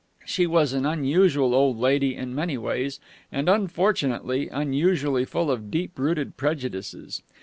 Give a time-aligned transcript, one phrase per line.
[0.25, 2.99] She was an unusual old lady in many ways,
[3.31, 7.21] and, unfortunately, unusually full of deep rooted prejudices.